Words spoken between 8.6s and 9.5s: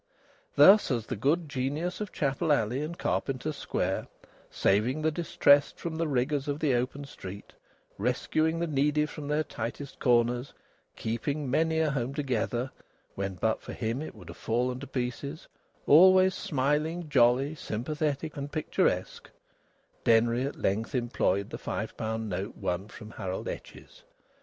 needy from their